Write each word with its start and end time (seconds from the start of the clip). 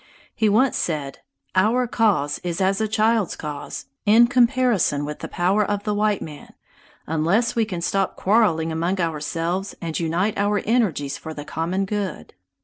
He 0.33 0.49
once 0.49 0.77
said: 0.77 1.19
"Our 1.53 1.85
cause 1.85 2.39
is 2.39 2.59
as 2.59 2.81
a 2.81 2.87
child's 2.87 3.35
cause, 3.35 3.85
in 4.03 4.25
comparison 4.25 5.05
with 5.05 5.19
the 5.19 5.27
power 5.27 5.63
of 5.63 5.83
the 5.83 5.93
white 5.93 6.23
man, 6.23 6.55
unless 7.05 7.55
we 7.55 7.65
can 7.65 7.81
stop 7.81 8.15
quarreling 8.15 8.71
among 8.71 8.99
ourselves 8.99 9.75
and 9.79 9.99
unite 9.99 10.39
our 10.39 10.57
energies 10.65 11.19
for 11.19 11.35
the 11.35 11.45
common 11.45 11.85
good." 11.85 12.33